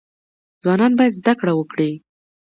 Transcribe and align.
ځوانان 0.61 0.91
باید 0.99 1.17
زده 1.19 1.33
کړه 1.39 1.53
وکړي 1.55 1.91